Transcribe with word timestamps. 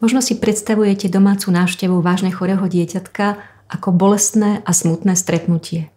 Možno 0.00 0.24
si 0.24 0.40
predstavujete 0.40 1.12
domácu 1.12 1.52
návštevu 1.52 2.00
vážne 2.00 2.32
chorého 2.32 2.64
dieťatka 2.64 3.36
ako 3.68 3.92
bolestné 3.92 4.64
a 4.64 4.72
smutné 4.72 5.12
stretnutie. 5.12 5.92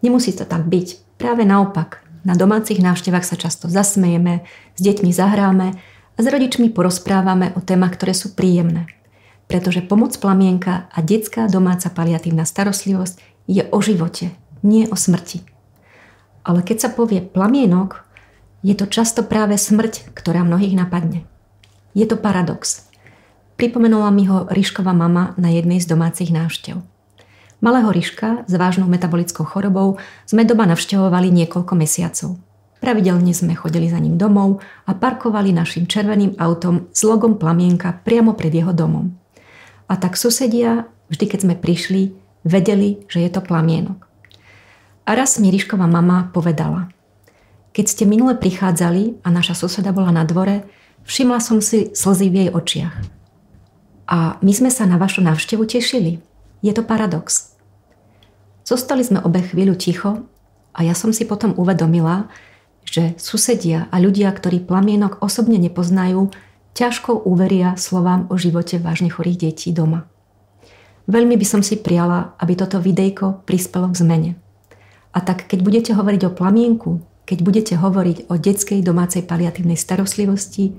Nemusí 0.00 0.32
to 0.32 0.48
tak 0.48 0.64
byť. 0.64 1.20
Práve 1.20 1.44
naopak. 1.44 2.00
Na 2.24 2.32
domácich 2.32 2.80
návštevách 2.80 3.28
sa 3.28 3.36
často 3.36 3.68
zasmejeme, 3.68 4.48
s 4.72 4.80
deťmi 4.80 5.12
zahráme 5.12 5.76
a 6.16 6.18
s 6.18 6.26
rodičmi 6.26 6.72
porozprávame 6.72 7.52
o 7.52 7.60
témach, 7.60 7.92
ktoré 8.00 8.16
sú 8.16 8.32
príjemné. 8.32 8.88
Pretože 9.52 9.84
pomoc 9.84 10.16
plamienka 10.16 10.88
a 10.88 11.04
detská 11.04 11.44
domáca 11.44 11.92
paliatívna 11.92 12.48
starostlivosť 12.48 13.20
je 13.52 13.68
o 13.68 13.78
živote, 13.84 14.32
nie 14.64 14.88
o 14.88 14.96
smrti. 14.96 15.44
Ale 16.40 16.64
keď 16.64 16.88
sa 16.88 16.90
povie 16.90 17.20
plamienok, 17.20 18.08
je 18.64 18.72
to 18.72 18.88
často 18.88 19.20
práve 19.26 19.60
smrť, 19.60 20.14
ktorá 20.16 20.40
mnohých 20.40 20.72
napadne. 20.72 21.28
Je 21.92 22.08
to 22.08 22.16
paradox. 22.16 22.88
Pripomenula 23.62 24.10
mi 24.10 24.26
ho 24.26 24.50
Ríšková 24.50 24.90
mama 24.90 25.38
na 25.38 25.46
jednej 25.46 25.78
z 25.78 25.86
domácich 25.86 26.34
návštev. 26.34 26.82
Malého 27.62 27.94
Ríška 27.94 28.42
s 28.50 28.58
vážnou 28.58 28.90
metabolickou 28.90 29.46
chorobou 29.46 30.02
sme 30.26 30.42
doma 30.42 30.66
navštevovali 30.66 31.30
niekoľko 31.30 31.70
mesiacov. 31.78 32.42
Pravidelne 32.82 33.30
sme 33.30 33.54
chodili 33.54 33.86
za 33.86 34.02
ním 34.02 34.18
domov 34.18 34.58
a 34.82 34.98
parkovali 34.98 35.54
našim 35.54 35.86
červeným 35.86 36.42
autom 36.42 36.90
s 36.90 37.06
logom 37.06 37.38
plamienka 37.38 38.02
priamo 38.02 38.34
pred 38.34 38.50
jeho 38.50 38.74
domom. 38.74 39.14
A 39.86 39.94
tak 39.94 40.18
susedia, 40.18 40.90
vždy 41.14 41.24
keď 41.30 41.46
sme 41.46 41.54
prišli, 41.54 42.18
vedeli, 42.42 43.06
že 43.06 43.22
je 43.22 43.30
to 43.30 43.46
plamienok. 43.46 44.10
A 45.06 45.14
raz 45.14 45.38
mi 45.38 45.54
Ríšková 45.54 45.86
mama 45.86 46.34
povedala, 46.34 46.90
keď 47.70 47.86
ste 47.86 48.10
minule 48.10 48.34
prichádzali 48.34 49.22
a 49.22 49.30
naša 49.30 49.54
suseda 49.54 49.94
bola 49.94 50.10
na 50.10 50.26
dvore, 50.26 50.66
všimla 51.06 51.38
som 51.38 51.62
si 51.62 51.94
slzy 51.94 52.26
v 52.26 52.34
jej 52.42 52.50
očiach. 52.50 53.21
A 54.12 54.36
my 54.44 54.52
sme 54.52 54.68
sa 54.68 54.84
na 54.84 55.00
vašu 55.00 55.24
návštevu 55.24 55.64
tešili. 55.64 56.20
Je 56.60 56.68
to 56.76 56.84
paradox. 56.84 57.56
Zostali 58.60 59.00
sme 59.08 59.24
obe 59.24 59.40
chvíľu 59.40 59.72
ticho 59.72 60.28
a 60.76 60.84
ja 60.84 60.92
som 60.92 61.16
si 61.16 61.24
potom 61.24 61.56
uvedomila, 61.56 62.28
že 62.84 63.16
susedia 63.16 63.88
a 63.88 63.96
ľudia, 63.96 64.28
ktorí 64.28 64.68
plamienok 64.68 65.24
osobne 65.24 65.56
nepoznajú, 65.56 66.28
ťažko 66.76 67.24
uveria 67.24 67.72
slovám 67.80 68.28
o 68.28 68.36
živote 68.36 68.76
vážne 68.76 69.08
chorých 69.08 69.48
detí 69.48 69.72
doma. 69.72 70.04
Veľmi 71.08 71.40
by 71.40 71.46
som 71.48 71.64
si 71.64 71.80
priala, 71.80 72.36
aby 72.36 72.52
toto 72.52 72.84
videjko 72.84 73.48
prispelo 73.48 73.88
k 73.90 73.96
zmene. 73.96 74.30
A 75.16 75.24
tak 75.24 75.48
keď 75.48 75.64
budete 75.64 75.90
hovoriť 75.96 76.22
o 76.28 76.34
plamienku, 76.36 77.00
keď 77.24 77.38
budete 77.40 77.74
hovoriť 77.80 78.28
o 78.28 78.36
detskej 78.36 78.84
domácej 78.84 79.24
paliatívnej 79.24 79.80
starostlivosti, 79.80 80.76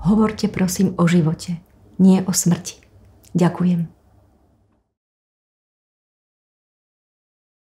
hovorte 0.00 0.48
prosím 0.48 0.96
o 0.96 1.04
živote, 1.04 1.60
nie 2.00 2.24
o 2.26 2.32
smrti. 2.32 2.80
Ďakujem. 3.36 3.99